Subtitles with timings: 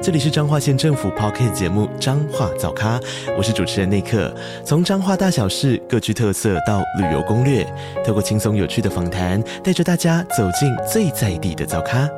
[0.00, 3.00] 这里是彰化县政府 p o c k t 节目《彰化早咖》，
[3.36, 4.32] 我是主持人内克。
[4.64, 7.66] 从彰化大小事各具特色到旅游攻略，
[8.06, 12.08] 透过轻松有趣的访谈，带着大家走进最在地的早咖。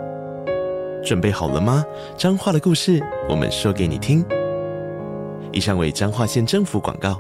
[1.03, 1.83] 准备好了吗？
[2.19, 4.23] 彰化的故事，我们说给你听。
[5.51, 7.19] 以上为彰化县政府广告。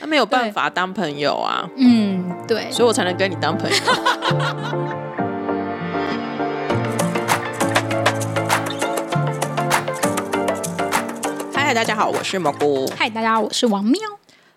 [0.00, 5.03] 那没有办法当朋友啊，嗯，对，所以我才能跟你当朋友。
[11.74, 12.88] 嗨，大家好，我是蘑菇。
[12.96, 14.00] 嗨，大家好，我是王喵，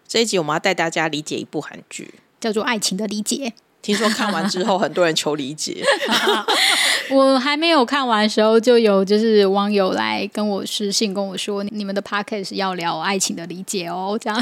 [0.07, 5.83] 这一集我们要带大家理解一部韩剧，叫做《爱情的理解 听说看完之后很多人求理解。》。
[7.15, 14.39] 我还没有看完的时候，就有就是网友来跟我私信跟我说，你们的 podcast 要聊爱情的理解哦，这样、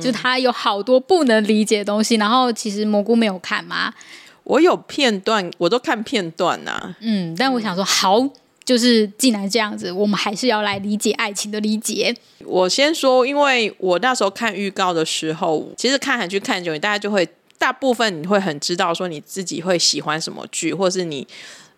[0.00, 2.14] 就他有好多不能理解的东西。
[2.14, 3.92] 然后其实蘑菇没有看嘛，
[4.44, 8.28] 我有片段，我都看片段呐、嗯，但我想说好。
[8.64, 12.14] 就是既然这样子，我们还是要来理解爱情的理解。
[12.44, 21.26] 我先说，因为我那时候看预告的时候，其实看韩剧看久，你大家就会大部分你会很知道说你自己会喜欢什么剧，或是你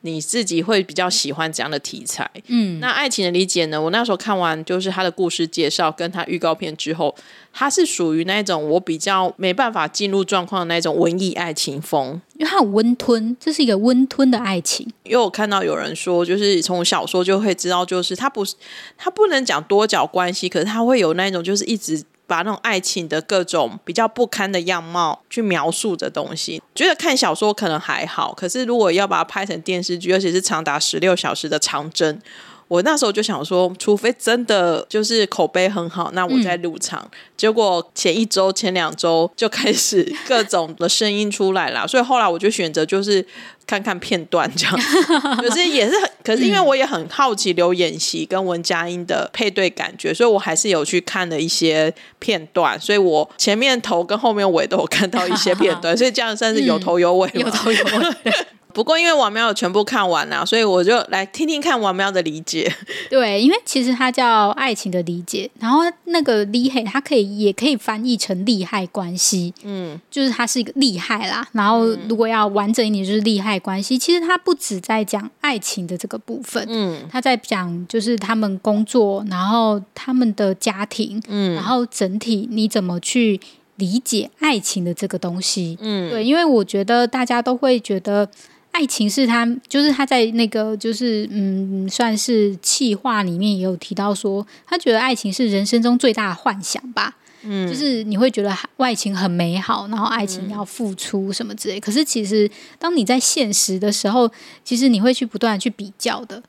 [0.06, 2.30] 你自己会比较喜欢怎样的题材。
[2.48, 3.80] 嗯，那爱情的理解呢？
[3.80, 7.14] 我那时候看完就是他的故事介绍跟他预告片之后，
[7.54, 12.20] 他是属于那种我比较没办法进入状况的那种文艺爱情风。
[12.36, 14.86] 因为它很温吞，这是一个温吞的爱情。
[15.04, 18.54] 因为我看到有人说，就是从小说就会知道，就是他不是
[18.98, 26.62] 他不能讲多角关系，可是他会有那种就是一直把那种爱情的各种比较不堪的样貌去描述的东西。
[26.74, 32.20] 觉得看小说可能还好，可是如果要把它拍成电视剧，而且是长达十六小时的长征。
[32.66, 37.08] 我那时候就想说，除非真的就是口碑很好，那我再入场。
[37.36, 43.24] 结果前一周、前两周就开始各种的声音出来啦，所以后来我就选择就是
[43.66, 44.76] 看看片段这样。
[45.40, 52.78] 可是也是很，可是因为我也很好奇刘演习跟文佳音的配对感觉，所以我还是有去看了一些片段。
[52.78, 57.32] 所以我前面头跟后面尾都有看到一些片段， 所以这样算是有头有尾嘛。
[57.34, 58.34] 有头有尾。
[58.74, 62.70] 不过因为王喵有全部看完啦，所以我就来听听看王喵的理解。
[63.08, 71.46] 对，因为其实它叫爱情的理解，然后那个厉害，它可以也可以翻译成利害关系，嗯，就是它是一个利害啦。
[71.52, 73.96] 然后如果要完整一点，就是利害关系。
[73.96, 83.40] 其实它不止在讲爱情的这个部分，嗯它在讲就是他们工作，然后他们的家庭，嗯然后整体你怎么去
[83.76, 85.78] 理解爱情的这个东西。
[85.80, 88.28] 嗯，对，因为我觉得大家都会觉得
[88.74, 97.16] 爱情是他，就是他在那个就是嗯，算是气话里面也有提到说，他觉得爱情是人生中最大的幻想吧。
[97.46, 101.78] 嗯就是你会觉得爱情很美好，然后爱情要付出什么之类。
[101.78, 104.28] 可是其实当你在现实的时候，
[104.64, 106.42] 其实你会去不断地去比较的。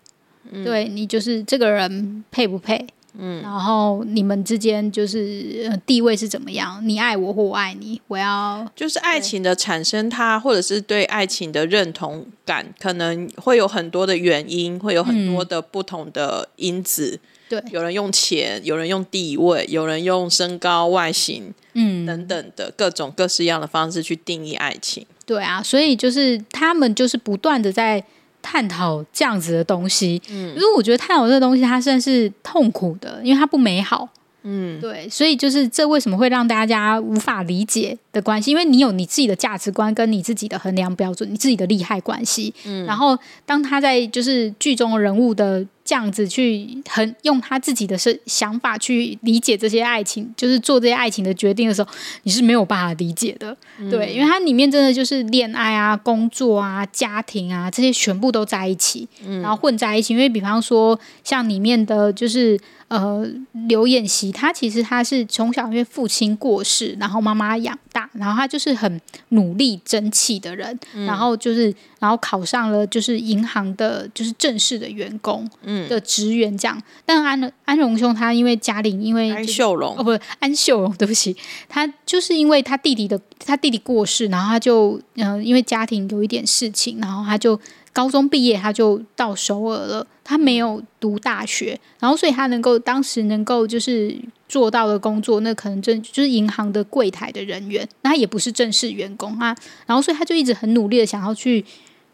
[0.64, 2.88] 对你就是这个人配不配，
[3.18, 6.82] 嗯然后你们之间就是呃地位是怎么样？
[6.88, 17.20] 你爱我或我爱你，我要就是爱情的产生，它或者是对爱情的认同感，可能会有很多的原因，会有很多的不同的因子。
[17.48, 25.06] 对，有人用钱，有人用地位，有人用身高、外形嗯，等等的各种各式样的方式去定义爱情。
[25.28, 28.04] 对啊，所以就是他们就是不断的在
[28.46, 30.22] 探讨这样子的东西。
[30.30, 34.08] 嗯，因为我觉得探讨这个东西，它算是痛苦的，因为它不美好。
[34.48, 42.54] 嗯，对，所以就是这为什么会让大家无法理解的关系，因为你有你自己的价值观跟你自己的衡量标准，你自己的利害关系。
[42.64, 51.90] 嗯，然后当他在就是剧中人物的这样子去很用他自己的是想法去理解这些爱情，就是做这些爱情的决定的时候，
[52.24, 53.56] 你是没有办法理解的。
[53.92, 59.08] 对，因为它里面真的就是恋爱啊、工作啊、家庭啊这些全部都在一起，
[59.42, 60.14] 然后混在一起。
[60.14, 63.24] 因为比方说像里面的就是呃
[63.68, 69.00] 刘演熙，他其实他是从小因为父亲过世，然后妈妈养大，然后他就是很
[69.30, 70.78] 努力争气的人，
[71.08, 75.88] 然后就是然后考上了就是银行的就是正式的员工，嗯。
[75.88, 76.78] 的职员这样。
[77.06, 79.96] 但安安荣兄他因为家里因为安就是秀荣。
[79.98, 81.34] 哦，不，安秀荣，对不起，
[81.70, 87.60] 他就是因为他弟弟的他弟弟过世，然后他就嗯、因为家庭有一点事情，然后他就
[87.92, 94.18] 高中毕业他就到首尔了，他没有读大学，然后所以他能够当时能够就是
[94.48, 99.56] 做到的工作，那可能正就是银行的柜台的人员，那他也不是正式员工啊，
[99.86, 101.64] 然后所以他就一直很努力的想要去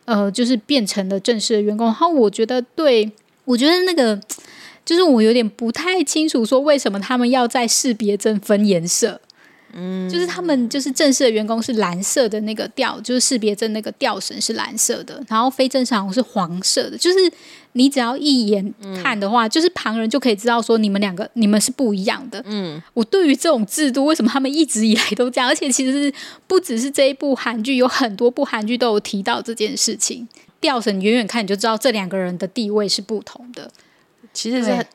[0.06, 1.88] 呃，就是变成了正式的员工。
[1.88, 3.12] 然后我觉得对，
[3.46, 4.20] 我觉得那个
[4.84, 9.22] 就是我有点不太清楚，说为什么他们要在识别证分颜色。
[9.74, 16.98] 嗯，就是他们就是正式的员工是蓝色的那个吊，就是识别证那个吊绳是蓝色的，然后非正式好像是黄色的。
[16.98, 17.18] 就是
[17.74, 22.42] 你只要一眼看的话，就是旁人就可以知道说你们两个你们是不一样的。
[22.46, 25.48] 嗯，我对于这种制度，为什么他们一直以来都这样？
[25.50, 26.14] 而且其实
[26.48, 30.28] 不只是这一部韩剧，有很多部韩剧都有提到这件事情。
[30.60, 33.72] 吊绳远远看你就知道这两个人的地位是不同的。
[34.34, 34.86] 其实是。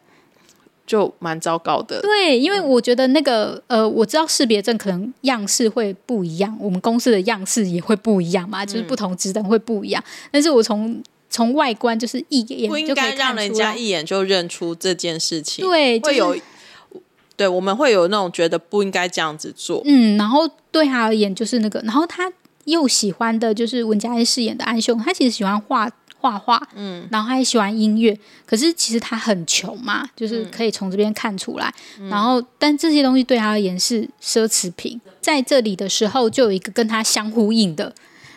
[0.86, 2.00] 就蛮糟糕的。
[2.00, 10.02] 对，因为我觉得那个呃，我知道识别证可能样式会不一样，我们公司的样式也会不一样嘛，就是不同职能会不一样。
[10.30, 15.64] 但是我从从外观就是一眼不应该让人家一眼就认出这件事情。
[15.64, 16.36] 对，会有
[17.36, 19.82] 对我们会有那种觉得不应该这样子做。
[19.84, 22.32] 嗯，然后对他而言就是那个，然后他
[22.64, 25.90] 又喜欢的就是文佳怡饰演的安秀，他其实喜欢画。
[26.18, 31.72] 画画，嗯，然后他也喜欢音乐，可是其实他很穷嘛，就是可以从这边看出来。
[32.10, 35.00] 然后，但这些东西对他而言是奢侈品。
[35.20, 37.92] 在这里的时候，就有一个跟他相呼应的，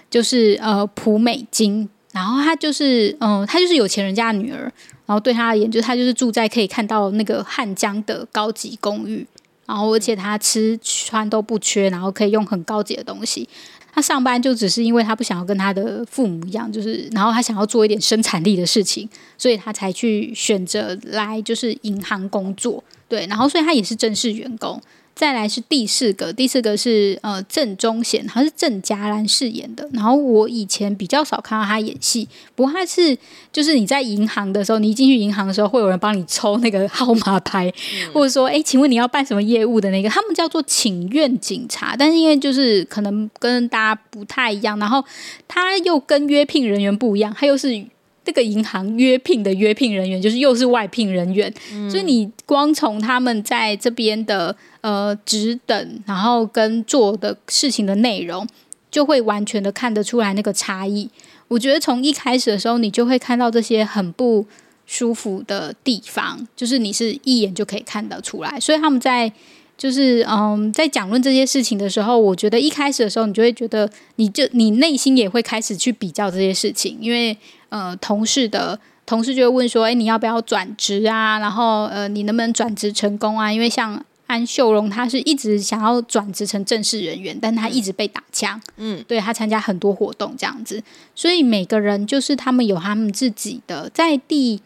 [0.09, 1.87] 就是呃朴美金。
[2.11, 4.71] 然后他就是，嗯，他就是有钱人家的女儿。
[5.05, 9.25] 然后对他而言，就他就是住在可以看到那个汉江的高级公寓。
[9.65, 13.47] 然后，而且他吃穿都不缺，然后可以用很高级的东西。
[13.93, 19.07] 他上班就只是因为他不想要跟他的父母一样，就是然后他想要做一点生产力的事情，
[19.37, 24.81] 所以他才去选择来就是银行工作，对，然后所以他也是正式员工。
[25.19, 29.85] 再来是第四个，第四个是呃郑中贤，他是郑嘉兰饰演的。
[29.91, 32.25] 然后我以前比较少看到他演戏，
[32.55, 33.17] 不过他是
[33.51, 37.69] 就是你在银行的时候，你一进去银行的时候，会有人帮你抽那个号码牌，
[38.13, 41.97] 或者说哎，请问你要办什么业务的那个，他们叫做请愿警察。
[41.99, 45.03] 但是因为就是可能跟大家不太一样，然后
[45.49, 47.85] 他又跟约聘人员不一样，他又是。
[48.29, 51.51] 这个银行约聘的约聘人员就是又是外聘人员，
[51.89, 58.47] 所以你光从他们在这边的呃职等，然后跟做的事情的内容，
[58.91, 61.09] 就会完全的看得出来那个差异。
[61.47, 64.45] 我觉得从一开始的时候，你就会看到这些很不
[64.85, 68.59] 舒服的地方，就是你是一眼就可以看得出来。
[68.59, 69.33] 所以他们在
[69.79, 77.35] 就是嗯在讲论这些事情的时候，我觉得一开始的时候，你就会觉得你就你内心也会开始去比较这些事情，因为。
[77.71, 81.37] 呃，同事的同事就会问说：“哎，你要不要转职啊？
[81.37, 83.53] 然后呃，你能不能转职成功啊？
[83.53, 88.59] 因为像安秀荣，他是一直想要转职成正式人员，但他一直被打枪。
[88.77, 90.81] 嗯，对他参加很多活动这样子，
[91.13, 94.59] 所以每个人就是他们有他们自己的，在第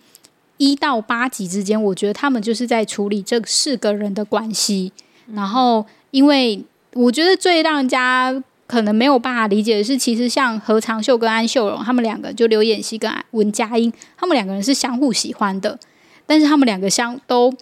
[0.56, 4.94] 一到八集之间，我觉得他们就是在处理这四个人的关系。
[5.34, 8.44] 然后，因为我觉得最让人家。
[8.66, 15.78] 可能没有办法理解的是，其实像何长秀跟安秀荣他们两个，就刘演熙跟文佳音，他们两个人是相互喜欢的，
[16.26, 17.54] 但是他们两个相都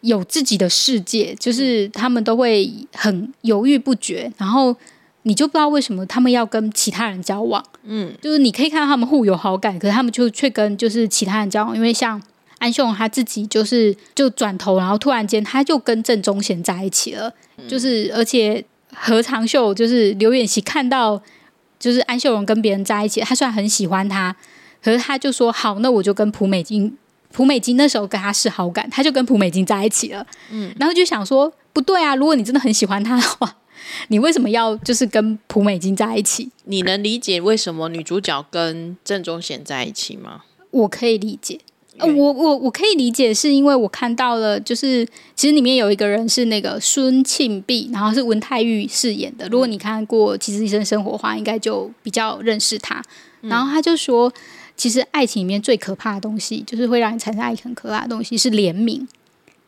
[0.00, 4.74] 有自己的世界，就是他们都会很犹豫不决，然后
[5.22, 12.20] 你就不知道为什么他们要跟其他人交往，嗯，就是你可以看到他们互有好感，可是他们就却跟就是其他人交往，因为像
[12.64, 17.32] 安秀荣他自己就是就转头，然后突然间他就跟郑中贤在一起了，
[17.68, 18.64] 就是而且。
[18.96, 21.20] 何长秀就是刘演熙看到，
[21.80, 24.36] 就是安秀荣跟别人在一起，他虽然很喜欢他，
[24.80, 26.96] 可是他就说好，那我就跟朴美金，
[27.32, 30.24] 朴美金那时候跟他是好感，他就跟朴美金在一起了。
[30.52, 33.56] 嗯，然后就想说不对啊，如果你真的很喜欢他的话，
[34.06, 36.52] 你为什么要就是跟朴美金在一起？
[36.66, 40.42] 你能理解为什么女主角跟郑中贤在一起吗？
[40.70, 41.58] 我可以理解。
[41.98, 49.46] 呃，我我我可以理解，是因为我看到了，就是其实里面有一个人是那个孙庆碧，然后是文泰玉饰演的。
[49.48, 53.00] 如果你看过《其实医生生活的话》，应该就比较认识他。
[53.42, 54.32] 然后他就说，
[54.76, 59.06] 其实爱情里面最可怕的东西，就是会让你产生爱很可怕的东西是怜悯。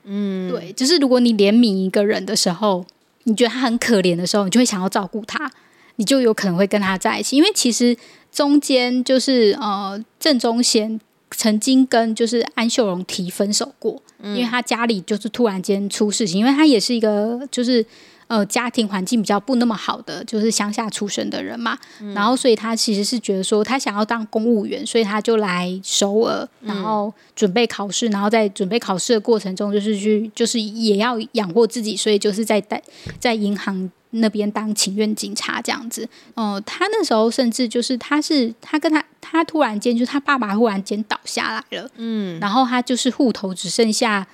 [0.02, 2.84] 嗯，对，就是如果你怜悯一个人的时候，
[3.22, 5.48] 你觉得他很可怜的时候，你就会想要照顾他，
[5.94, 7.36] 你就有可能会跟他在一起。
[7.36, 7.96] 因为其实
[8.32, 11.00] 中间就是呃郑中贤。
[11.30, 17.84] 曾经跟就是安秀荣提分手过，因为他家里就是突然间出事情，因为他也是一个就是
[18.28, 21.76] 呃家庭环境比较不那么好的，就是乡下出生的人嘛，
[22.14, 32.82] 然后所以他其实是觉得说他想要当公务员，所以他就来首尔，然后准备考试，然后在准备考试的过程中，就是去就是也要养活自己，所以就是在在
[33.18, 33.90] 在银行。
[34.20, 36.08] 那边当请愿警察这样子。
[36.34, 44.26] 哦、他那时候甚至就是他是他跟他他突然间就是他爸爸忽然间倒下来了，嗯，然后他就是户头只剩下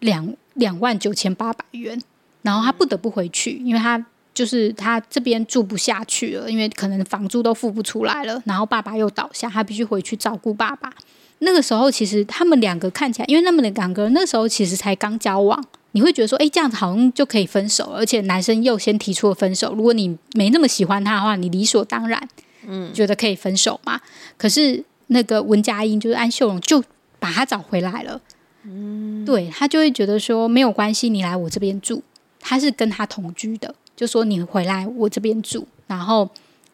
[0.00, 2.00] 两两万九千八百元，
[2.42, 4.04] 然后他不得不回去，因为他。
[4.34, 10.92] 就是他这边住不下去了，因为可能房租都付不出来了，然后爸爸又倒下，他必须回去照顾爸爸。
[11.40, 15.60] 那个时候，其实他们两个看起来，因为他们两个人那时候其实才刚交往，
[15.92, 19.74] 你会觉得说，哎，这样子好像就可以分手，而且男生又先提出了分手。
[19.74, 22.28] 如果你没那么喜欢他的话，你理所当然，
[22.66, 24.00] 嗯，觉得可以分手嘛。
[24.36, 26.84] 可是那个文佳音就是安秀荣就
[27.18, 28.20] 把他找回来了，
[28.64, 32.02] 嗯，对他就会觉得说没有关系，你来我这边住，
[32.38, 36.28] 他是跟他同居的，就说你回来我这边住，然后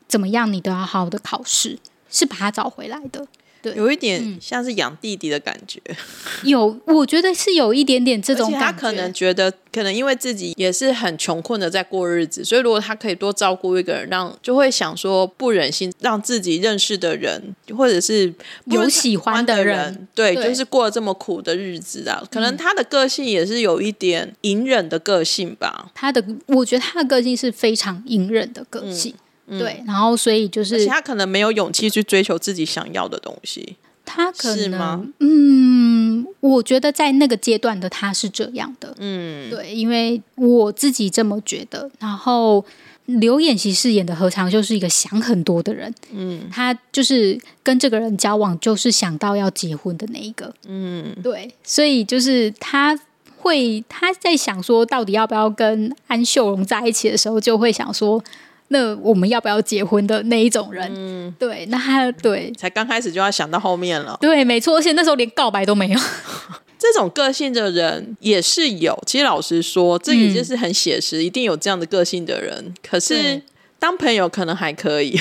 [0.09, 1.79] 怎么样你都要好好的考试，
[2.11, 3.27] 是把他找回来的。
[3.73, 5.81] 对有一点像是养弟弟的感觉，
[6.45, 8.67] 有，我觉得是有一点点这种感觉。
[8.67, 18.33] 他可能觉得，可能因为自己也是很穷困的在过日子，所以如果他可以多照顾一个人，让就会想说不忍心让自己认识的人，或者是
[18.67, 25.91] 有喜欢的的人对，就是过了这么苦的日子啊，可能他的个性也是有一点隐忍的个性吧。
[25.95, 29.15] 他的，我觉得他的个性是非常隐忍的个性。
[29.49, 35.07] 对，然后所以就是而且他可能没有勇气去追求自己想要的东西，他可能是吗？
[35.21, 41.91] 嗯，我觉得在那个阶段的他是这样的，嗯，对，因为我自己这么觉得。
[41.99, 42.65] 然后
[43.07, 52.99] 刘演习饰演的何尝就是一个想很多的人，嗯，他就是跟这个人交往，就是想到要结婚的那一个，嗯，对，所以就是他。
[53.45, 58.25] 会他在想说，到底要不要跟安秀荣在一起的时候，就会想说，
[58.69, 60.91] 那我们要不要结婚的那一种人？
[60.95, 64.17] 嗯，对，那他对才刚开始就要想到后面了。
[64.21, 66.01] 对，没错，而且那时候连告白都没有。
[66.77, 72.75] 这种个性的人也是有，其实老实说，这也就是很写实，一定有这样的个性的人。
[72.87, 73.43] 可是对
[73.79, 75.19] 当朋友可能还可以，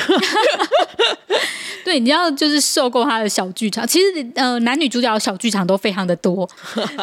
[1.85, 3.87] 对，你要就是受够他的小剧场。
[3.87, 6.49] 其实呃，男女主角的小剧场都非常的多。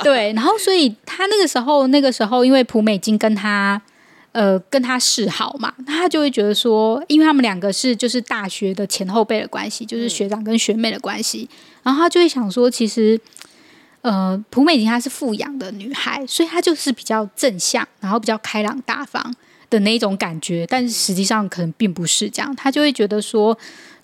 [0.03, 3.81] 对，然后所以他那个时候，那个时候因为朴美金跟他
[4.33, 11.49] 呃跟他示好嘛，那他就会觉得说，因为他们两个是就是大学的前后辈的关系，就是学长跟学妹的关系，
[11.83, 13.21] 然后他就会想说，其实。
[14.03, 19.23] 呃，朴美金她是富养的女孩，所以她就是比较正向，然后比较开朗大方
[19.69, 22.57] 的那一种感觉，但是实际上可能并不是这样。
[22.57, 23.59] 他就会觉得说，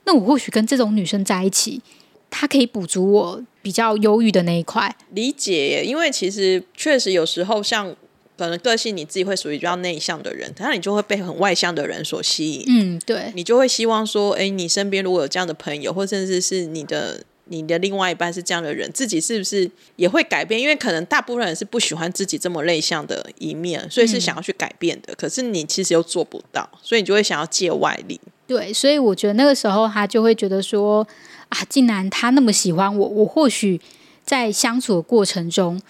[0.05, 1.81] 那我或许跟这种女生在一起，
[2.29, 4.95] 她可以补足我比较忧郁的那一块。
[5.13, 7.97] 理解耶，因为其实确实有时候像
[8.37, 17.23] 可能个性你自己会属于比较内向的人，那你就会被很外向的人所吸引，嗯，对，你就会希望说，哎，你身边如果有这样的朋友，或甚至是你的。
[17.49, 20.61] 你的另外一半是这样的人，自己是不是也会改变？
[20.61, 25.15] 因为可能大部分人是不喜欢自己这么内向的一面，所以是想要去改变的。
[25.15, 28.21] 可是你其实又做不到，所以你就会想要借外力。
[28.49, 31.07] 对，所以我觉得那个时候他就会觉得说，
[31.49, 33.81] 啊，竟然他那么喜欢我，我或许
[34.25, 35.81] 在相处的过程中，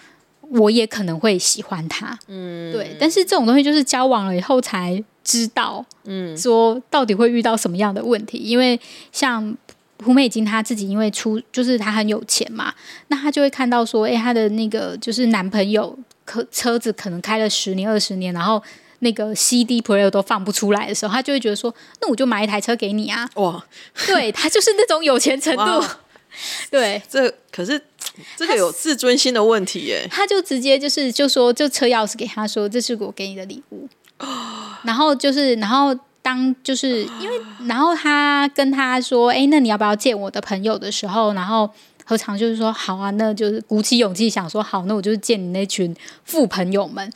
[0.51, 2.17] 我也可能会喜欢他。
[2.27, 2.95] 嗯，对。
[2.99, 8.37] 但是这种东西就是交往了以后才知道，嗯，说到底会遇到什么样的问题。
[8.37, 8.79] 因为
[9.11, 9.55] 像
[10.03, 12.73] 胡美金她自己，因为出就是她很有钱嘛，
[13.07, 18.61] 那她就会看到说，哎，她的那个就是男朋友可车子可能开了十年二十年，然后。
[19.01, 23.63] 那个 CD player 都放不出来的时候，她就会觉得说：“那我就买一台车给你啊哇，！”
[24.07, 25.99] 对她就是那种有钱程度哇，
[26.71, 27.79] 对，这可是
[28.35, 30.07] 这个有自尊心的问题耶。
[30.09, 33.87] 他就直接就是就说，就车钥匙给他说：“这是我给你的礼物。”
[34.83, 41.69] 然后就是，然后当就是因为，然后他跟他说：“哎，那你要不要见我的朋友的时候？”然后
[42.05, 47.11] 何尝就是说：“好啊，那就是鼓起勇气想说好，那我就是见你那群富朋友们。”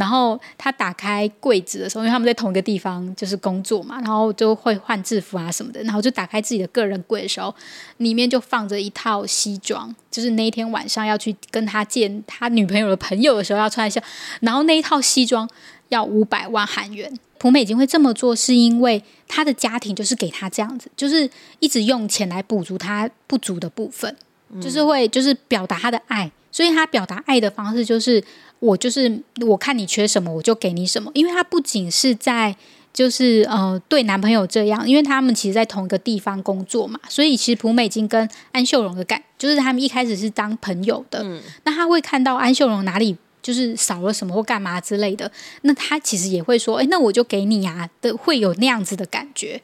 [0.00, 5.82] 然后他打开柜子的时候，因为他们在同一个地方就是工作嘛，然后就会换制服啊什么的。
[5.82, 7.54] 然后就打开自己的个人柜的时候，
[7.98, 14.02] 里面就放着一套西装，就是那一天晚上要去跟他见他女朋友的朋友的时候要穿一下。
[14.40, 15.46] 然后那一套西装
[15.90, 17.12] 要五百万韩元。
[17.36, 21.28] 朴美金会这么做，是因为他的家庭就是给他这样子，就是
[21.58, 24.16] 一直用钱来补足他不足的部分，
[24.62, 26.30] 就是会就是表达他的爱。
[26.52, 28.22] 所以他表达爱的方式就是，
[28.58, 31.10] 我就是我看你缺什么，我就给你什么。
[31.14, 32.56] 因为他不仅是在
[32.92, 41.22] 就是呃对男朋友这样，因为他们其实在同一个地方工作嘛，所以其实朴美金跟安秀荣的感，就是他们一开始是当朋友的。
[41.22, 45.30] 嗯那他会看到安秀荣哪里就是少了什么或干嘛之类的，
[45.62, 49.62] 那他其实也会说，哎，那我就给你啊的，会有那样子的感觉。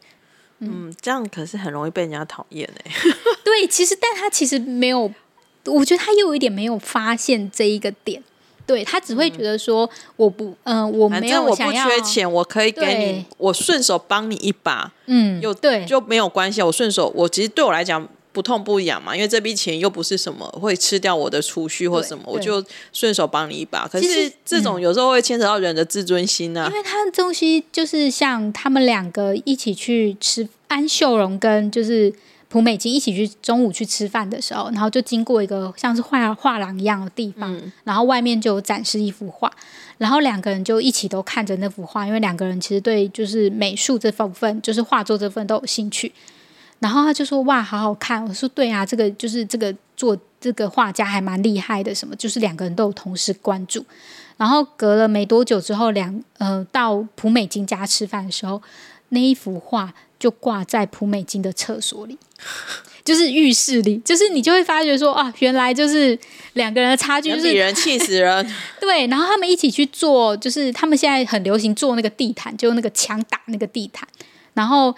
[0.60, 2.92] 嗯，这样可是很容易被人家讨厌哎。
[3.44, 5.12] 对，其实但他其实没有，
[5.66, 8.22] 我觉得他又有一点没有发现这一个点。
[8.66, 16.60] 对他只会觉得说我不，嗯、我没反正我不缺钱，我可以给你，我顺手帮你一把，嗯，又对，就没有关系。
[16.60, 22.60] 我顺手，我其实对我来讲不痛不痒嘛，因为这笔钱又不是什么会吃掉我的储蓄或什么，我就
[22.92, 23.86] 顺手帮你一把。
[23.86, 26.74] 可是这种有时候会牵扯到人的自尊心啊因。
[26.74, 32.12] 为他的东西就是像他们两个一起去吃，安秀荣跟就是
[32.56, 39.52] 朴美金一起去中午去吃饭的时候，然后就经过一个像是画画廊一样的地方，然后外面就有展示一幅画，
[39.98, 46.10] 然后两个人就一起都看着那幅画，因为两个人其实对就是美术这部分，就是画作这部分都有兴趣。
[46.78, 53.84] 然后他就说：“哇，好好看！”我说：“对啊，这个就是这个做这个画家还蛮厉害的，什么就是两个人都有同时关注。”
[54.36, 58.60] 然后隔了没多久之后，两呃到普美金家吃饭的时候，
[59.08, 62.18] 那一幅画就挂在普美金的厕所里，
[63.04, 66.18] 就是浴室里，就是你就会发觉说啊，原来就是
[66.54, 74.06] 两个人的差距就是人比人气死人， 对，然后他们一起去做，就是他们现在很流行做那个地毯，就那个枪打那个地毯，
[74.54, 74.94] 然后。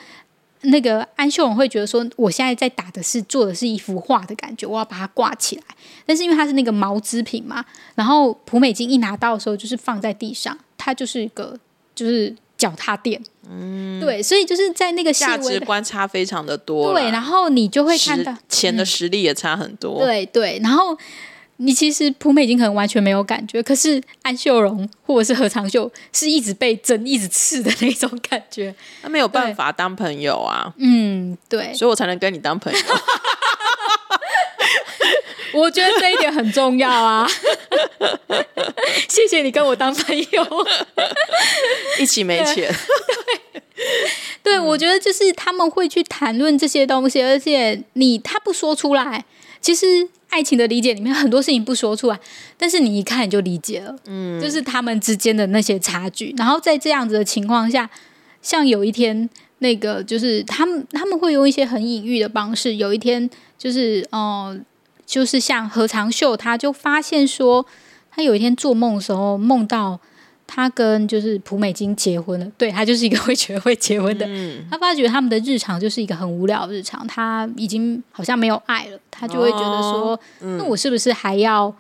[0.62, 5.62] 那个安秀荣会觉得说，我现在在打的是做的是一幅画的感觉，我要把它挂起来。
[6.04, 11.56] 但是因为它是那个毛织品嘛，然后普美金一拿到的时候就是放在地上，它就是一个
[11.94, 17.00] 就是脚踏垫，嗯，对，所以就是在那个细价微的值观差非常的多啦。
[17.00, 20.04] 对，然后你就会看到，嗯钱的实力也差很多。
[20.04, 20.98] 对对，然后
[21.58, 28.74] 你其实朴美已经可能完全没有感觉，可是安秀荣或者是何长秀是一直被针一直刺的那种感觉。
[29.00, 32.78] 他没有办法当朋友啊，嗯，对，所以我才能跟你当朋友。
[35.58, 37.28] 我觉得这一点很重要啊。
[39.08, 40.66] 谢谢你跟我当朋友。
[41.98, 42.72] 一起没钱，
[44.42, 49.24] 对，我觉得就是他们会去谈论这些东西，而且你他不说出来，
[49.60, 49.86] 其实
[50.30, 52.18] 爱情的理解里面很多事情不说出来，
[52.56, 56.34] 但是你一看你就理解了，嗯，就是他们之间的那些差距。
[56.36, 57.88] 然后在这样子的情况下，
[58.40, 64.60] 像有一天那个就是他们他们会用一些很隐喻的方式，有一天就是哦、呃
[65.08, 67.66] 就是像何长秀，他就发现说，
[68.10, 69.98] 他有一天做梦的时候梦到。
[70.50, 74.26] 他跟就是朴美金结婚了，对他就是一个会觉得会结婚的。
[74.70, 81.70] 他发觉他们的日常就是一个很无聊的日常，他已经好像没有爱了，他就会觉得说，那我是不是还要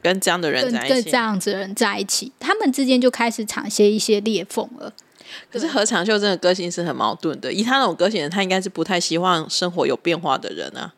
[0.00, 1.10] 跟这样的人跟在一起跟这。
[1.10, 2.30] 样子的人在一起？
[2.38, 4.92] 他们之间就开始产生一些裂缝了。
[5.50, 10.94] 可是何长秀真的个性是很矛盾的，以他那种个性人，他应该是不太希望生活有变化的人啊。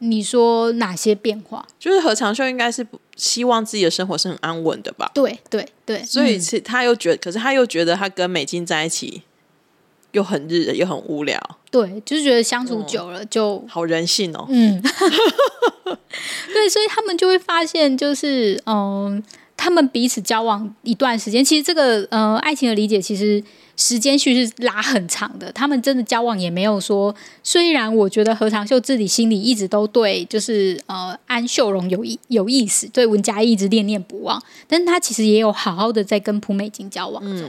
[0.00, 1.66] 你说哪些变化？
[1.78, 2.86] 就是何长秀应该是
[3.16, 9.22] 希望自己的生活是很安稳的吧，对对对，嗯所以是他又觉得，可是他又觉得他跟美金在一起
[10.12, 11.38] 又很日又很无聊，
[11.70, 14.46] 对，就是觉得相处久了就好人性哦。
[14.48, 14.80] 嗯，
[16.52, 19.22] 对，所以他们就会发现，就是嗯，
[19.56, 23.42] 他们彼此交往一段时间，其实这个呃爱情的理解，其实
[23.80, 25.50] 时间序是拉很长的。
[25.52, 37.48] 他们真的交往也没有说，虽然我觉得何长秀自己心里一直都对，就是呃安秀荣有意有意思，对文佳一直念念不忘，但是他其实也有好好的在跟朴美金交往中。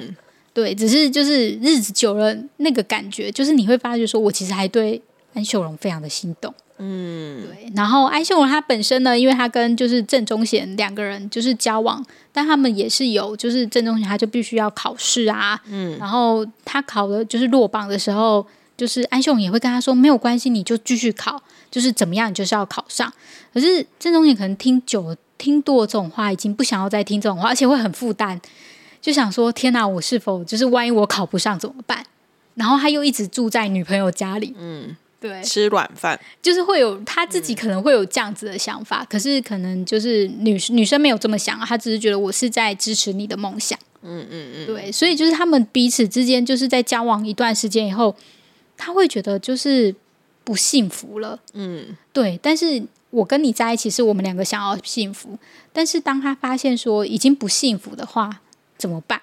[0.53, 5.01] 对，只是就是日子久了，那个感觉就是你会发觉说，我其实还对
[5.33, 6.53] 安秀荣非常的心动。
[6.83, 7.71] 嗯，对。
[7.75, 23.13] 然后安秀荣他本身呢，因为他跟就是郑中贤两个人就是交往，但他们也是有就是郑中贤他就必须要考试啊，嗯，然后他考的就是落榜的时候，就是安秀荣也会跟他说没有关系，你就继续考，就是怎么样你就是要考上。
[23.53, 28.41] 可是郑中贤可能听久了，听多了这种话，已经不想要再听这种话，而且会很负担。
[29.01, 32.05] 就想说天哪，我是否就是万一我考不上怎么办？
[32.53, 48.15] 然后他又一直住在女朋友家里，嗯，对，吃软饭，就是会有他自己可能会有这样子的想法，可是可能就是女女生没有这么想，她只是觉得我是在支持你的梦想，嗯嗯嗯，对，所以就是他们彼此之间就是在交往一段时间以后，
[48.75, 49.93] 他会觉得就是
[50.43, 55.37] 不幸福了，嗯，对，但是我跟你在一起是我们两个想要幸福，
[55.71, 58.41] 但是当他发现说已经不幸福的话，
[58.75, 59.21] 怎么办？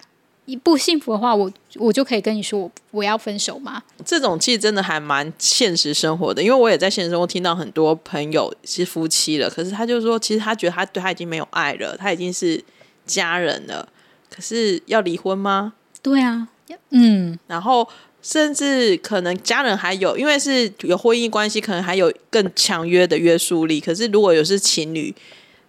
[0.48, 3.82] 一不幸福的话，我我就可以跟你说我我要分手吗？
[4.02, 12.64] 这种其实真的还蛮现实生活的，因为我也在现实生活听到很多朋友是夫妻了，可是他就说，其实他觉得他对他已经没有爱了，他已经是
[13.04, 13.87] 家人了，
[14.30, 15.74] 可是要离婚吗？
[16.00, 16.48] 对啊，
[16.88, 17.87] 嗯，然后
[18.22, 23.78] 甚至可能家人还有，因为是有婚姻关系，可能还有更强约的约束力。
[23.78, 25.14] 可是如果有是情侣，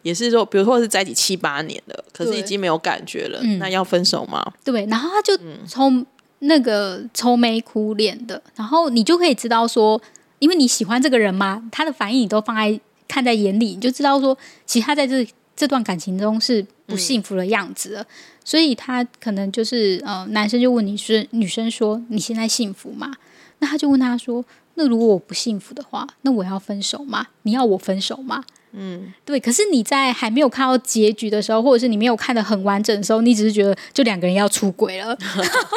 [0.01, 4.53] 也是说，比如说是在一起七八年了，可是已经没有感觉了，嗯那要分手吗？
[4.63, 6.05] 对，然后他就从
[6.39, 10.01] 那个愁眉苦脸的，然后你就可以知道说，
[10.39, 18.05] 因为你喜欢这个人嘛，他的反应你都放在看在眼里，你就知道说，其实他在这这段感情中是不幸福的样子了。
[18.45, 23.13] 所以他可能就是呃，男生就问你是女生说：“你现在幸福吗？”
[23.59, 27.27] 那他就问他说：“那如果我不幸福的话，那我要分手吗？
[27.43, 29.39] 你要我分手吗？”嗯，对。
[29.39, 35.17] 可是你在还没有看到结局的时候，或者是你没有看的很完整的时候，你只是觉得就两个人要出轨了，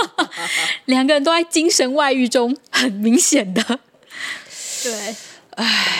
[0.86, 3.62] 两个人都在精神外遇中，很明显的。
[4.84, 5.16] 对，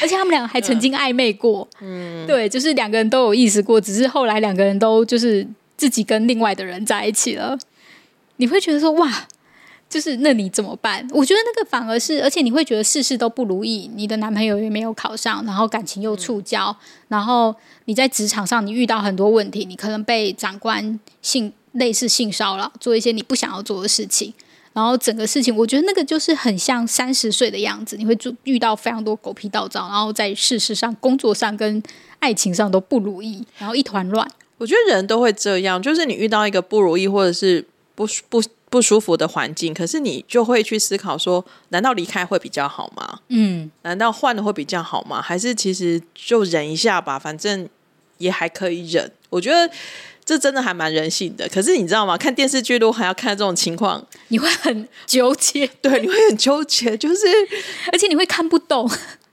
[0.01, 1.69] 而且他们两个还曾经暧昧过。
[1.81, 7.59] 嗯，对，就是两个人都有意思过，只是后来两个人都就是自己跟另外的人在一起了。
[8.37, 9.29] 你会觉得说哇，
[9.93, 11.07] 就是那你怎么办？
[11.11, 16.75] 我觉得那个反而是，而且你会觉得事事都不如意，你的男朋友也没有考上，然后感情又触礁，
[17.09, 24.33] 然后你在职场上你遇到很多问题，你可能被长官性类似性骚扰，做一些你不想要做的事情。
[24.73, 31.83] 然后整个事情，我觉得那个就是很像三十岁的样子，你会遇遇到非常多狗屁倒灶，然后在事实上、工作上跟
[32.21, 34.27] 爱情上都不如意，然后一团乱。
[34.57, 37.63] 我觉得人都会这样，就是你遇到一个不如意或者是
[37.95, 43.21] 不不不舒服的环境，可是你就会去思考说：难道离开会比较好吗？
[43.29, 45.21] 嗯，难道换了会比较好吗？
[45.21, 47.69] 还是其实就忍一下吧，反正
[48.17, 49.13] 也还可以忍。
[49.29, 49.71] 我觉得。
[50.25, 52.17] 这真的还蛮人性的，可是你知道吗？
[52.17, 57.27] 看电视剧都还要看这种情况，你会很纠结， 对，你会很纠结，就是
[57.93, 58.89] 而且你会看不懂，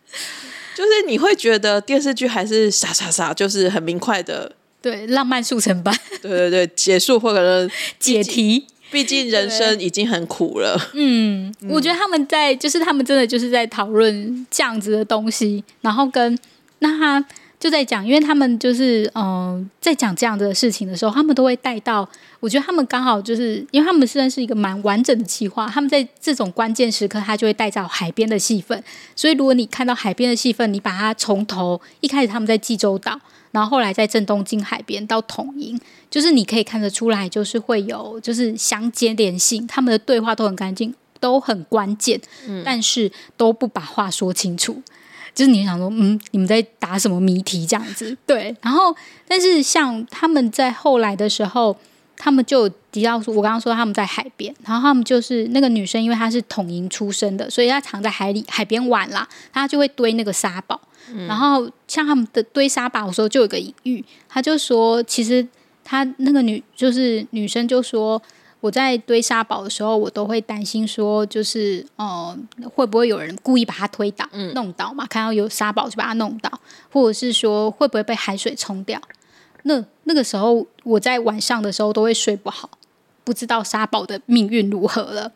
[0.76, 10.80] 就是你会觉得电视剧还是傻傻傻，就是很明快的，对，浪漫速成班，对对对，结束或者解题，毕竟人生已经很苦了。
[10.94, 16.38] 嗯，我觉得他们在就是他们真的就是在讨论这样子的东西，然后跟
[16.80, 17.26] 那他。
[17.60, 22.08] 就在讲，因为他们就是嗯，在讲这样的事情的时候，他们都会带到。
[22.40, 28.82] 我觉得他们刚好就是，因为他们虽然是一个蛮完整的计划，他们在这种关键时刻，他就会带到海边的戏份。
[29.14, 33.20] 所以，如果你看到海边的戏份，你把它从头一开始他们在济州岛，
[33.52, 42.20] 然后后来在正东京海边到统营，就是你可以看得出来，就是会有就是相接连性，他们的对话都很干净，都很关键，
[42.64, 44.82] 但是都不把话说清楚。
[45.34, 48.18] 就是你想说，嗯，你们在答什么谜题这样子？
[48.26, 48.94] 对，然后
[49.28, 51.78] 但是像他们在后来的时候，
[52.18, 60.82] 他们就提到说，我刚刚说他们在海边，然后他们就是那个女生，因为她是统营出身的，所以她常在海里海边玩啦，她就会堆那个沙堡。
[61.28, 65.48] 然后像他们的堆沙堡的时候，就有个隐喻，他就说，其实
[65.84, 68.22] 他那个女就是女生就说。
[68.62, 72.38] 我在堆沙堡的时候，我都会担心说，就是呃，
[72.76, 75.06] 会不会有人故意把它推倒、弄倒嘛？
[75.06, 76.52] 看到有沙堡就把它弄倒，
[76.92, 79.02] 或者是说会不会被海水冲掉？
[79.64, 82.70] 那那个时候我在晚上的时候都会睡不好，
[83.24, 85.32] 不知道沙堡的命运如何了。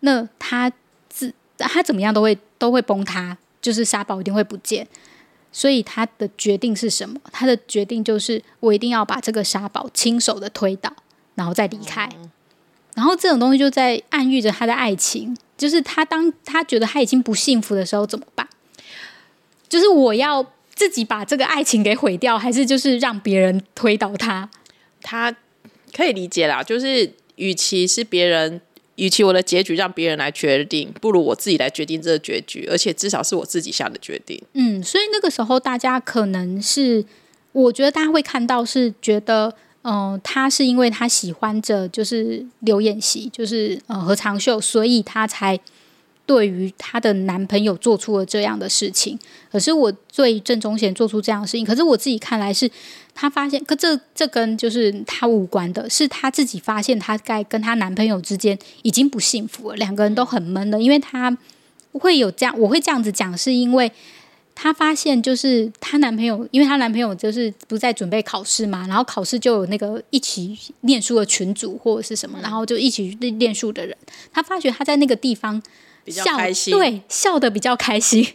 [0.00, 0.72] 那他
[1.10, 4.88] 自他怎么样都会都会崩塌，就是沙堡一定会不见。
[5.52, 7.20] 所以他的决定是什么？
[7.30, 10.90] 他的决定就是我一定要把这个沙堡亲手的推倒，
[11.34, 12.08] 然后再离开。
[12.94, 18.48] 然后这种东西就在暗喻着他的爱情，就是他当他觉得他已经不幸福的时候怎么办？
[19.68, 24.50] 就是我要自己把这个爱情给毁掉，还是就是让别人推倒他？
[25.00, 25.34] 他
[25.94, 28.60] 可以理解啦，就是与其是别人，
[28.96, 34.42] 与其我的结局让别人来决定，不如我自己来决定这个结局，而且至少是我自己下的决定。
[34.54, 37.04] 嗯，所以那个时候大家可能是，
[37.52, 39.54] 我觉得大家会看到是觉得。
[39.84, 45.58] 嗯，他是因为他喜欢着就是刘演习，就是呃何长秀，所以他才
[46.24, 49.18] 对于她的男朋友做出了这样的事情。
[49.50, 52.70] 可是我对郑中贤做出这样的事情，可是我自己看来是，
[53.14, 61.36] 她发现，可这这跟就是她无关的，是她自己发现她在跟她男朋友之间已经不幸福了，两个人都很闷了，因为她
[61.92, 63.90] 会有这样，我会这样子讲，是因为。
[64.54, 73.08] 她发现，就是她男朋友，因为她男朋友就是不在准备考试嘛，然后考试就有那个一起念书的群组或者是什么，然后就一起
[73.38, 73.96] 练书的人，
[74.30, 75.60] 她发觉她在那个地方
[76.04, 78.26] 比较开心，对，笑的比较开心。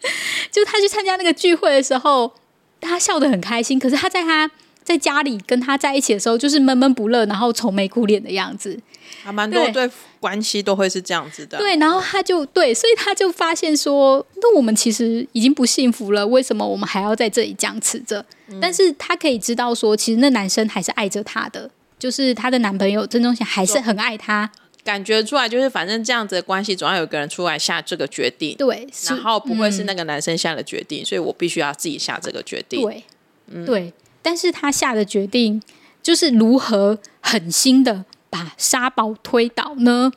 [0.52, 2.32] 就他去参加那个聚会的时候，
[2.80, 4.50] 他笑得很开心，可是他在他
[4.82, 8.78] 在家里跟他在一起的时候，就是闷闷不乐，然后愁眉苦脸的样子。
[9.22, 11.56] 还蛮多对关系都会是这样子的。
[11.56, 18.24] 对，然后他就对，所以他就发现说，那我们其实已经不幸福了，为什么我们还要在这里僵持着？
[18.60, 24.50] 但是他可以知道说，其实那男生还是爱着她的，就是她的男朋友郑中贤还是很爱她。
[24.84, 28.54] 感觉出来就是，反正这样子的关系，总要有个人出来下这个决定。
[28.56, 32.82] 对，然后不会是那个男生下的决定，所以我必须要自己下这个决定。
[32.82, 33.92] 对，对。
[34.22, 35.60] 但是他下的决定
[36.02, 38.04] 就是如何狠心的。
[38.34, 40.10] 把沙堡推倒呢？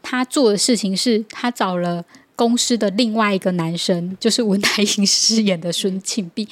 [0.00, 2.04] 他做的事情是他找了
[2.36, 6.48] 公司的另外一个男生，就是文台英饰演的孙庆碧，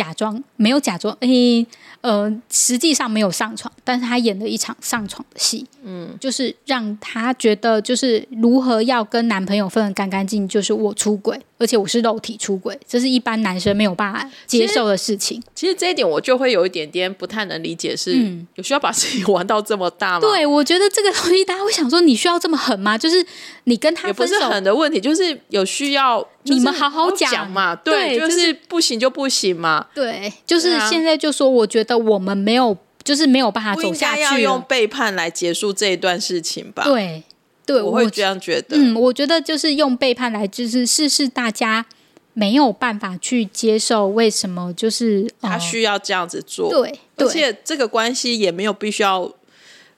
[0.00, 1.66] 假装没有假装，诶、
[2.00, 15.42] 呃，实际上没有上床，但是他演了一场上床的戏，嗯，就是让他觉得就是如何要跟男朋友分得干干净，就是我出轨，而且我是肉体出轨，这是一般男生没有办法接受的事情。
[15.54, 22.96] 其实这一点我就会有一点点不太能理解，是、嗯有需要把事情玩到这么大吗？，对，我觉得这个东西大家会想说，你需要这么狠吗？
[22.96, 23.22] 就是
[23.64, 27.74] 你跟他也不是狠的问题，就是有需要，就是你们好好讲讲嘛。
[27.76, 34.62] 对就就是是不行就不行嘛，对，就是现在就说，我觉得我们没有，就是没有办法走下去要用。
[34.62, 37.22] 背叛来结束这一段事情吧？，对，
[37.66, 38.76] 对，我会这样觉得。
[38.76, 41.84] 嗯，我觉得就是用背叛来，就是试试大家
[42.32, 49.30] 没有办法去接受，为什么就是他呃需要这样子做，对而且这个关系也没有必须要，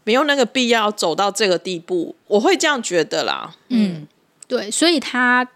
[0.04, 3.54] 没有那个必要走到这个地步，我会这样觉得啦。
[3.68, 4.06] 嗯
[4.48, 5.46] 对，所以他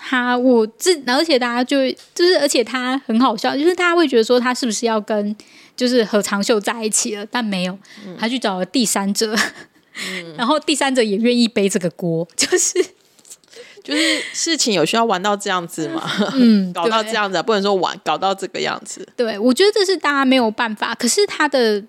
[0.00, 5.36] 他我自，而且大家就就是，而且他很好笑，就是大家会觉得说他是不是要跟
[5.76, 9.34] 就是何长秀在一起了，但没有，嗯他去找了第三者，
[10.38, 12.82] 然后第三者也愿意背这个锅， 就是
[13.82, 19.06] 就是事情有需要玩到这样子吗，嗯，搞到这样子啊，不能说玩，搞到这个样子。
[19.16, 20.94] 对，我觉得这是大家没有办法。
[20.94, 21.82] 可是他的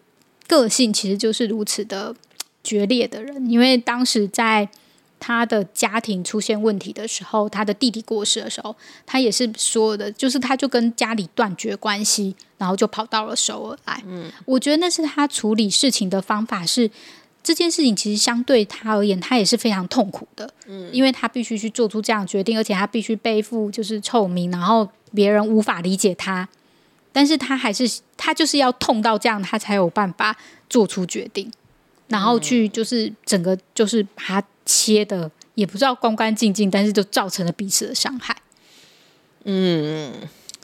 [0.48, 2.15] 个性其实就是如此的
[2.63, 4.69] 决裂的人，因为当时在
[5.19, 14.01] 他的家庭出现问题的时候，他的弟弟过世的时候，他也是说的，就是他就跟家里断绝关系，然后就跑到了首尔来。
[14.08, 16.89] 嗯，我觉得那是他处理事情的方法是。
[17.41, 26.47] 这件事情其实相对他而言，他也是非常痛苦的，嗯，因为他必须去做出这样决定，而且他必须背负就是臭名，然后别人无法理解他，
[27.13, 30.36] 但是他还是他就是要痛到这样，他才有办法
[30.69, 31.49] 做出决定，
[32.10, 38.36] 然后去就是整个就是把它切的也不知道干干净净，但是就造成了彼此的伤害。
[39.45, 40.13] 嗯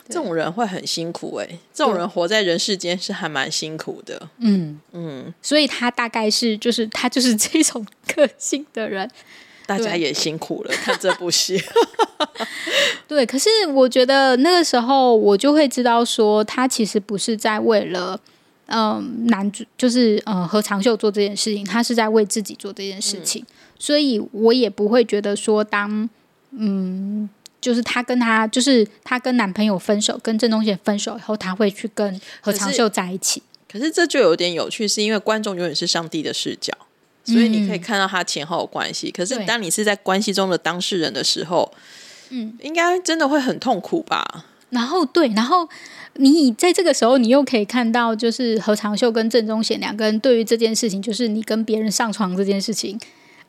[0.07, 4.29] 这种人会很辛苦哎、这种人活在人世间是还蛮辛苦的。
[4.37, 9.09] 嗯嗯，所以他大概是就是他就是这种个性的人，
[9.65, 11.59] 大家也辛苦了，看这部戏。
[13.07, 13.25] 对。
[13.25, 18.19] 可是我觉得那个时候我就会知道说，他其实不是在为了。
[18.67, 23.45] 嗯，男主就是呃何长秀做这件事情，他是在为自己做这件事情，
[23.77, 26.09] 所以我也不会觉得说当
[26.51, 33.43] 嗯，就是她跟她就是她跟男朋友分手，跟郑中贤分手以后，她会去跟何长秀在一起。
[33.71, 36.73] 可是这就有点有趣，是因为观众永远是上帝的视角，
[37.25, 39.11] 所以你可以看到他前后的关系。
[39.11, 41.69] 可是对当你是在关系中的当事人的时候，
[42.29, 44.45] 嗯，应该真的会很痛苦吧？
[44.69, 45.67] 然后对，然后
[46.15, 52.99] 你在这个时候，你又可以看到，就是何长秀跟郑中贤两个人对于这件事情，就是你跟别人上床这件事情，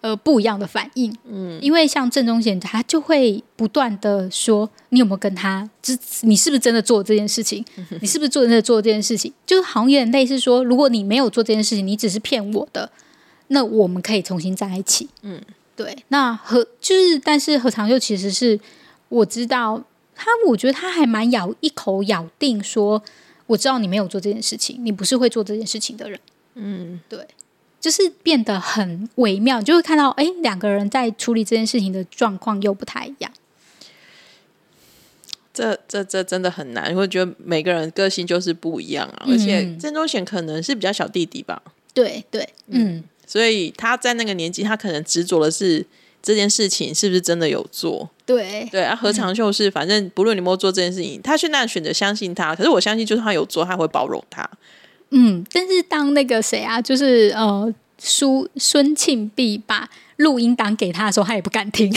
[0.01, 1.15] 呃，不一样的反应。
[1.25, 7.65] 嗯，因为像郑中贤，他就会不断的说，你有没有跟他，这你是不是真的做这件事情？
[8.01, 9.33] 你是不是真的做 这件事情？
[9.45, 12.91] 就是好像有点类似说，如果你没有做这件事情，你只是骗我的，
[13.49, 15.09] 那我们可以重新在一起。
[15.23, 15.41] 嗯，
[15.75, 15.97] 对。
[16.09, 18.59] 那何就是，但是何长秀其实是
[19.09, 19.83] 我知道。
[20.19, 23.03] 他我觉得他还蛮咬一口咬定说，
[23.49, 26.19] 我知道你没有做这件事情，你不是会做这件事情的人。
[26.55, 27.19] 嗯，对，
[27.87, 33.31] 就是变得很微妙，就会看到，哎，两个人在处理这件事情的状况又不太一样。
[35.55, 39.25] 这这这真的很难，因为觉得每个人个性就是不一样啊。
[39.29, 41.63] 而且嗯郑中贤可能是比较小弟弟吧，
[41.95, 45.87] 对对，嗯，所以他在那个年纪，他可能执着的是
[46.21, 48.11] 这件事情是不是真的有做。
[48.27, 54.51] 对对啊，何长秀是反正不论你有没有做这件事情，他现在选择相信他，可是我相信就是他有做，他会包容他。
[55.11, 55.45] 嗯。
[55.53, 61.93] 但是当那个谁啊，就是呃，苏孙庆碧把录音档给他的时候，他也不敢听。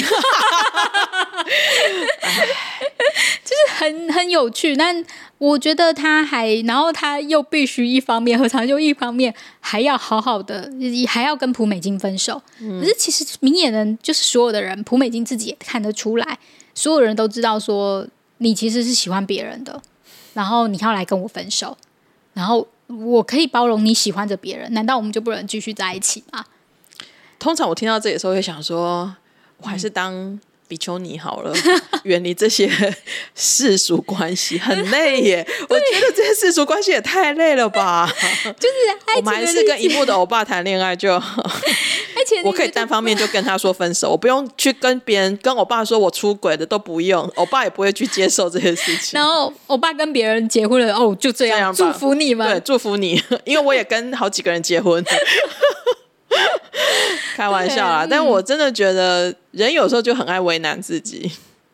[3.43, 5.03] 就是很很有趣，但
[5.39, 10.71] 我觉得他还，然后他又必须一方面何长又，一方面还要好好的，
[11.07, 12.39] 还要跟朴美金分手。
[12.59, 16.37] 可是其实明眼人就是所有的人，朴美金自己也看得出来，
[16.75, 18.05] 所有人都知道说
[18.37, 19.81] 你其实是喜欢别人的，
[20.33, 21.75] 然后你要来跟我分手，
[22.33, 26.45] 然后我可以包容你喜欢着别人，难道我们就不能继续在一起吗？
[27.37, 29.15] 通常我听到这里的时候，会想说，
[29.57, 30.39] 我还是当
[30.69, 31.51] 比丘尼好了，
[32.05, 32.69] 远离这些
[33.33, 35.45] 世俗关系，很累耶。
[35.67, 38.07] 我觉得这些世俗关系也太累了吧。
[38.59, 41.41] 就是我们还是跟一幕的欧巴谈恋爱就好，
[42.15, 49.19] 而且我可以单方面就跟他说分手，我不用去跟别人跟欧巴说我出轨的都不用，欧巴也不会去接受这些事情。
[49.19, 52.47] 然后我爸跟别人结婚了，哦，就这样，这样吧祝福你们。
[52.47, 55.03] 对，祝福你，因为我也跟好几个人结婚。
[57.35, 61.31] 开玩笑啦，但我真的觉得人有时候就很爱为难自己。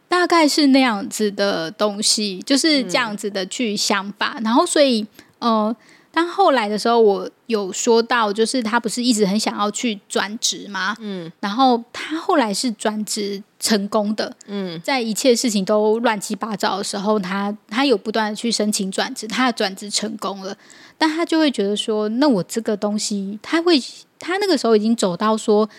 [0.08, 4.40] 大大概是那样子的东西，就是这样子的去想法。
[4.44, 5.06] 然后，所以
[5.38, 5.76] 呃，
[6.12, 10.96] 当后来的时候，我有说到，就是他不是一直很想要去转职吗？
[11.00, 14.36] 嗯，然后他后来是转职成功的。
[14.48, 20.58] 嗯，在一切事情都乱七八糟的时候，他他有不断的去申请转职，他的转职成功了。
[20.98, 23.80] 但他就会觉得说，那我这个东西，他会
[24.26, 25.70] 他那个时候已经走到说，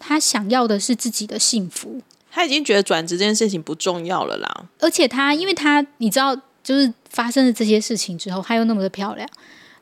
[0.00, 2.00] 他想要的是自己的幸福。
[2.32, 4.64] 他已经觉得转职这件事情不重要了啦。
[4.80, 9.28] 而且他，因为他你知道，就是发生了这些事情之后，他又那么的漂亮，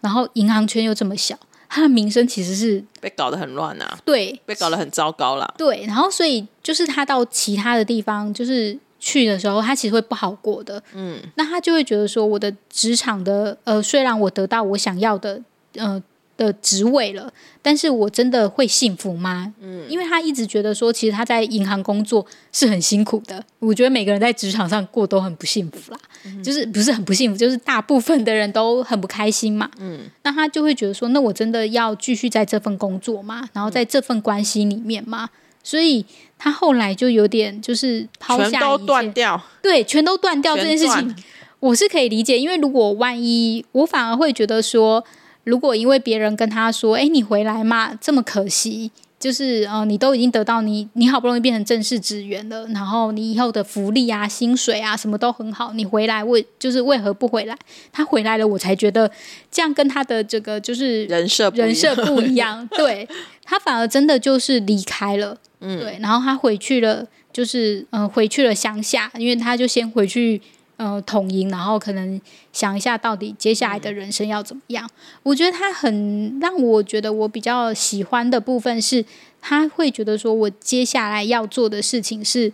[0.03, 1.35] 然后银行圈又这么小，
[1.71, 5.55] 他的名声其实是被搞得很乱啊，对，被搞得很糟糕啦。
[5.57, 10.83] 对，然后所以就是他到其他的地方，就是去的时候，他其实会不好过的。
[10.93, 15.41] 嗯，那他就会觉得说，我的职场的呃，虽然我得到我想要的，
[15.77, 16.03] 呃。
[16.37, 19.53] 的职位了，但是我真的会幸福吗？
[19.61, 23.45] 嗯，因为他一直觉得说，其实他在银行工作是很辛苦的。
[23.59, 25.99] 我觉得每个人在职场上过都很不幸福啦，
[26.43, 29.71] 就是不是很不幸福，就是大部分的人都很不开心嘛。
[29.79, 33.49] 嗯，那他就会觉得说，那我真的要继续在这份工作吗？
[33.53, 35.29] 然后在这份关系里面吗？
[35.63, 36.05] 所以
[36.39, 41.15] 他后来就有点就是抛下，全都断掉，对，全都断掉这件事情，
[41.61, 45.05] 我是可以理解，因为如果万一我反而会觉得说。
[45.45, 57.57] 如果因为别人跟他说：“哎，你回来嘛，这么可惜，就是呃，你都已经得到你，你好不容易变成正式职员了，然后你以后的福利啊、薪水啊什么都很好，你回来为就是为何不回来？
[57.93, 59.11] 他回来了，我才觉得
[59.51, 63.09] 这样跟他的这个就是人设人设不一样， 对
[63.45, 70.41] 他反而真的就是离开了，嗯，对，然后他回去了，就是嗯，回去了乡下，因为他就先回去。”
[70.83, 72.21] 呃，统营，然后可能
[72.53, 74.89] 想一下，到底接下来的人生要怎么样？
[75.23, 79.05] 我觉得他很让我觉得我比较喜欢的部分是，
[79.41, 82.53] 他会觉得说我接下来要做的事情是，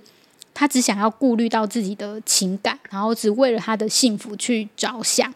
[0.53, 5.33] 他只想要顾虑到自己的情感，然后只为了他的幸福去着想。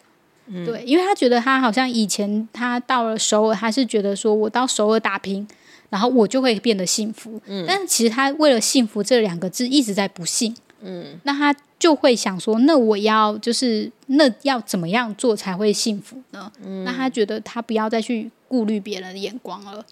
[0.67, 5.49] 对，因为他觉得他好像以前他到了首尔，他是觉得说我到首尔打拼，
[5.89, 7.41] 然后我就会变得幸福。
[7.47, 10.55] 嗯，但是其实他为了幸福这两个字一直在不幸。
[10.83, 11.55] 嗯，那他。
[11.83, 16.53] 就会想说，那我要就是那要怎么样做才会幸福呢？
[16.85, 19.85] 那他觉得他不要再去顾虑别人的眼光了。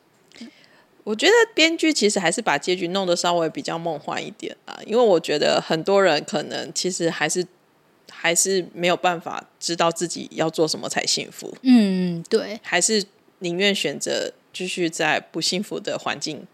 [1.03, 7.45] 我觉得编剧其实还是把结局弄得稍微比较梦幻一点啊，因为我觉得很多人可能其实还是
[8.09, 11.53] 还是没有办法知道自己要做什么才幸福。
[11.63, 13.05] 嗯，对，还是
[13.41, 16.47] 宁愿选择继续在不幸福的环境。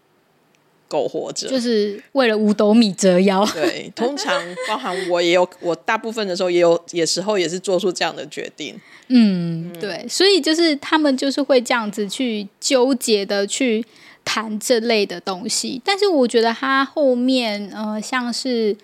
[0.87, 3.45] 苟活着，就是为了五斗米折腰。
[3.53, 8.79] 对，通常包含我也有，我大部分的时候也有，有时候也是做出这样的决定。
[9.09, 13.85] 嗯，对，所以就是他们就是会这样子去纠结的去
[14.25, 15.81] 谈这类的东西。
[15.85, 18.75] 但是我觉得他后面，呃，像是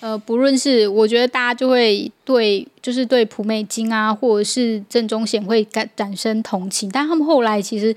[0.00, 7.94] 呃，不论是我觉得大家就会对，就是对朴美金啊，或者是郑中贤会感产生同情，但他们后来其实。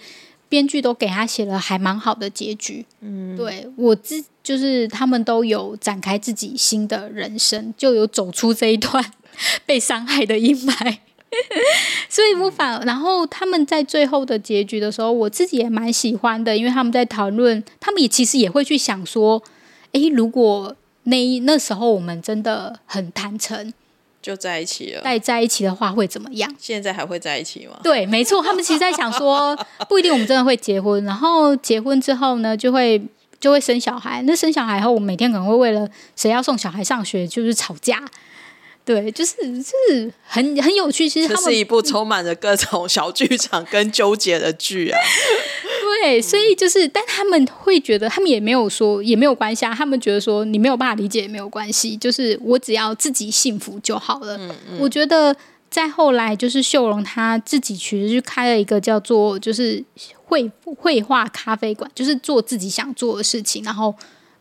[0.49, 9.13] 编剧都给他写了还蛮好的结局，嗯，对我自就是他们都有展开自己新的人生，就有走出这一段
[9.65, 10.97] 被伤害的阴霾，
[12.09, 12.83] 所以不反。
[12.85, 19.41] 然后他们在最后的结局的时候，我自己也蛮喜欢的，因为他们在讨论，他们也其实也会去想说，
[19.91, 23.71] 诶，如果那那时候我们真的很坦诚。
[24.29, 25.01] 就在一起了。
[25.03, 26.53] 但在一起的话会怎么样？
[26.59, 27.79] 现在还会在一起吗？
[27.81, 29.57] 对，没错，他们其实在想说，
[29.89, 31.03] 不一定我们真的会结婚。
[31.03, 33.01] 然后结婚之后呢，就会
[33.39, 34.21] 就会生小孩。
[34.27, 38.03] 那生小孩后，我们每天可能会为了谁要送小孩上学，就是吵架。
[38.85, 41.07] 对，就是就是很很有趣。
[41.07, 44.99] 其实这是一部充满着各种小剧场跟纠结的剧啊。
[46.01, 49.73] 对，所以就是，但他们会觉得，他们也没有说也没有关系啊。
[49.75, 54.37] 他们觉得说你没有办法理解也没有关系，就是我只要自己幸福就好了。
[54.37, 54.77] 嗯嗯。
[54.79, 55.35] 我觉得
[55.69, 59.83] 再后来，就是秀荣他自己其实就开了一个叫做就是
[60.25, 63.93] 绘绘画咖啡馆，就是做自己想做的事情，然后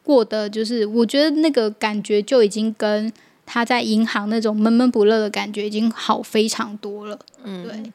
[0.05, 3.13] 过得就是我觉得那个感觉就已经跟
[3.49, 7.19] 他在银行那种闷闷不乐的感觉已经好非常多了。
[7.43, 7.93] 嗯，对，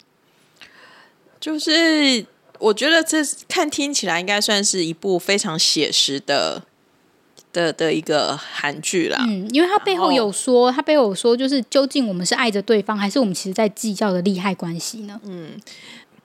[1.39, 2.25] 就是。
[2.59, 3.17] 我觉得这
[3.49, 6.63] 看听起来应该算是一部非常写实的
[7.51, 9.17] 的的一个韩剧啦。
[9.27, 15.19] 嗯，因为他背后有说，他背后有说，就是究竟我们是爱着对方，还是我们其实在计较的利害关系呢？
[15.25, 15.59] 嗯，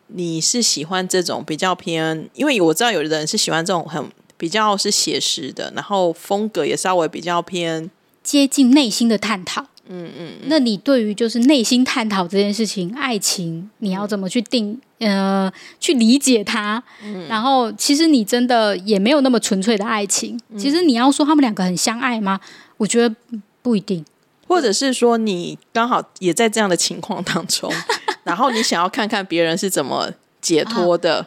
[0.08, 2.30] 你是喜欢这种比较偏？
[2.34, 7.90] 因为我知道有的人是喜欢这种很比较是写实的，然后风格也稍微比较偏
[8.28, 9.64] 接近内心的探讨。
[9.90, 14.78] 嗯嗯，那你对于就是内心探讨这件事情，爱情你要怎么去定？
[14.98, 15.50] 呃，
[15.80, 16.82] 去理解他。
[17.26, 20.38] 然后，其实你真的也没有那么纯粹的爱情。
[20.58, 22.38] 其实你要说他们两个很相爱吗？
[22.76, 24.04] 我觉得不不一定。
[24.46, 27.72] 或者是说你刚好也在这样的情况当中，
[28.24, 30.12] 然后你想要看看别人是怎么
[30.42, 31.26] 解脱的，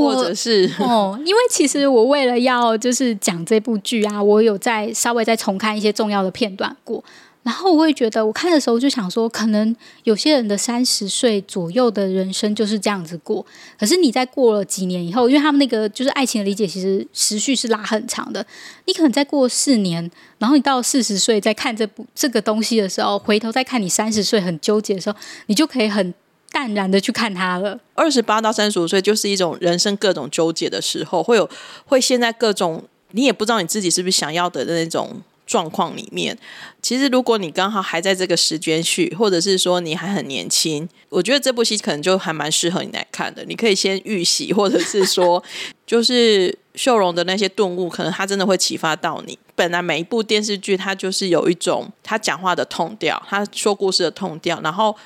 [0.00, 7.02] 或者是哦，因为其实我为了要就是讲这部剧啊，我有在稍微再重看一些重要的片段过。
[7.44, 9.74] 然后我会觉得，我看的时候就想说，可能
[10.04, 13.44] 有些人的三十岁左右的人生就是这样子过。
[13.76, 18.46] 可是你在过了几年以后，因为他们那个就是爱情的理解，其实时序是拉很长的。
[18.84, 26.14] 你可能再过四年，然后你到四十岁再看这部这个东西的时候，回头再看你三十岁很纠结的时候，你就可以很
[26.52, 27.80] 淡然的去看他了。
[27.94, 31.48] 二十八到三十五岁就是一种人生各种纠结的时候，会有
[31.86, 35.22] 会现在各种你也不知道你自己是不是想要的那种。
[35.44, 36.38] 状况里面，
[36.80, 43.44] 其实如果你刚好还在这个时间序，或者是说你还很年轻，我觉得这部戏可能就还蛮适合你来看的。
[43.44, 45.42] 你可以先预习，或者是说，
[45.84, 49.38] 就是秀荣的那些顿悟，可能他真的会启发到你。
[49.54, 54.96] 本来每一部电视剧，它就是有一种他讲话的痛调，他说故事的痛调，然后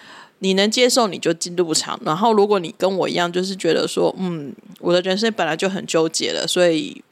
[0.41, 1.99] 你能接受你就进入场。
[2.05, 7.03] 然后如果你跟我一样，就是觉得说，嗯，我的人生本来就很纠结了，所以。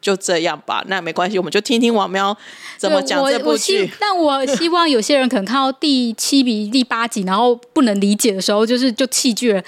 [0.00, 2.36] 就这样吧，那没关系，我们就听听王喵
[2.76, 3.90] 怎么讲这部剧。
[3.98, 9.64] 但 我希望有些人可能看到第七比第八集，然后不能理解的时候，就是就弃剧了。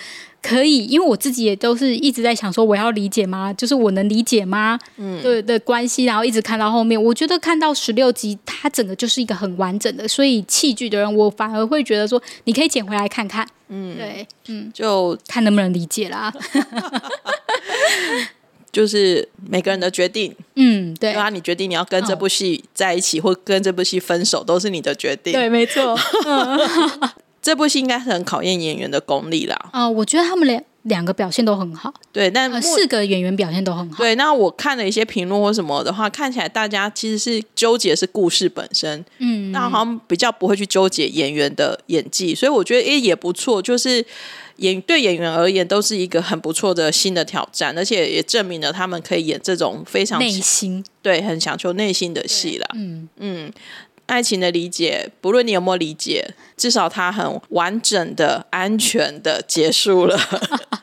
[0.47, 3.53] 可以，因为我自己也都是一直在想说，我要理解吗？
[3.55, 4.79] 就是我能理解吗？
[4.97, 10.07] 嗯，对的关系，然后一直看到后面，我觉得看到十六集，它整个就是一个很完整的。
[10.07, 13.45] 所以弃剧的人，我反而会觉得说，你可以捡回来看看。
[13.69, 16.33] 嗯，对，嗯，就看能不能理解啦。
[18.71, 25.33] 就是每个人的决定，嗯，对啊，你决定你要跟这部戏在一起，或跟这部戏分手，都是你的决定。
[25.33, 25.99] 对，没错。
[27.47, 29.57] 这部戏应该是很考验演员的功力啦。
[29.71, 31.95] 啊，我觉得他们两两个表现都很好。
[32.11, 33.99] 对，但四个演员表现都很好。
[33.99, 44.05] 对，那我看了一些评论或什么的话，看起来大家其实是纠结是故事本身，嗯，那好像比较不会去纠结演员的演技，所以我觉得诶也不错，就是。
[44.57, 52.67] 演对演员而言都是一个很不错的新的挑战，而且也证明了他们可以演这种非常内心对很强求内心的戏了。
[52.75, 53.53] 嗯嗯，
[54.07, 60.19] 爱情的理解，不论你有没有理解，至少它很完整的、安全的结束了。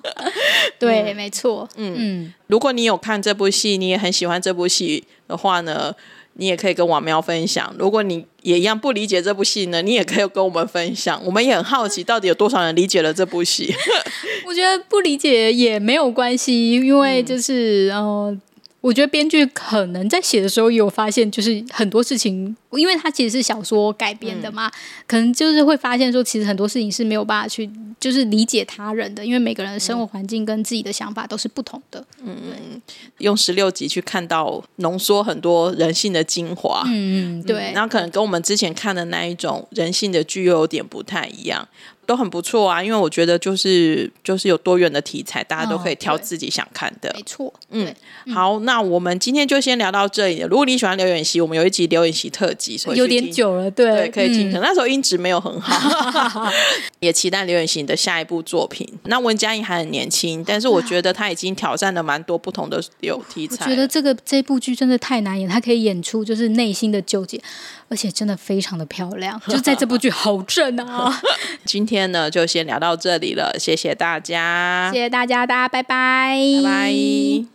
[0.77, 1.67] 对，没错。
[1.75, 5.93] 嗯嗯，如果你有看这部戏，你也很喜欢这部戏的话呢？
[6.35, 11.23] 你也可以跟王喵分享，如果你也一样不理解这部戏呢，你也可以跟我们分享。
[11.23, 13.71] 我们也很好奇，到底有多少人理解了这部戏？
[14.47, 18.37] 我觉得不理解也没有关系，因为就是呃。
[18.81, 24.71] 我觉得编剧可能在写的时候有发现，就是很多事情，因为它其实是小说改编的嘛，
[25.07, 27.69] 可能就是会发现说，其实很多事情是没有办法去
[27.99, 32.05] 就是理解他人的，因为每个人的生活环境跟自己的想法都是不同的。
[32.23, 32.81] 嗯嗯，
[33.19, 36.83] 用十六集去看到浓缩很多人性的精华。
[36.87, 37.71] 嗯嗯，对。
[37.73, 41.67] 然后可能跟我们之前看的那一种人性的剧又有点不太一样。
[42.05, 47.09] 都很不错啊，因为我觉得就是就是有多元的题材，大家都可以挑自己想看的。
[47.15, 47.95] 没错，嗯，
[48.33, 50.41] 好，那我们今天就先聊到这里。
[50.49, 54.51] 如果你喜欢刘演习，我们有一集刘演习特辑，所以有点久了，对，可以听。
[54.51, 56.49] 可那时候音质没有很好，
[57.01, 58.87] 也期待刘远行的下一部作品。
[59.03, 63.65] 那文佳颖还很年轻，但是我觉得他已经挑战了蛮多不同的有题材。
[63.65, 67.41] 我觉得这个这部剧真的太难演，他可以演出就是内心的纠结。
[67.89, 71.21] 而且真的非常的漂亮，就在这部剧好正啊！
[71.63, 77.52] 今天呢，就先聊到这里了，谢谢大家，谢谢大家，大家拜拜，拜拜。